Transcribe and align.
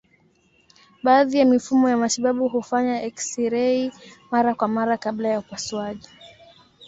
Baadhi 1.03 1.37
ya 1.37 1.45
mifumo 1.45 1.89
ya 1.89 1.97
matibabu 1.97 2.47
hufanya 2.49 3.01
eksirei 3.07 3.91
mara 4.31 4.51
kwa 4.55 4.67
mara 4.67 4.97
kabla 4.97 5.27
ya 5.29 5.39
upasuaji. 5.39 6.09